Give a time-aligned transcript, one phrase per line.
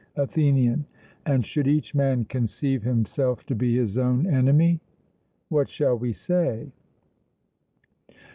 [0.15, 0.83] ATHENIAN:
[1.27, 4.79] And should each man conceive himself to be his own enemy:
[5.47, 6.71] what shall we say?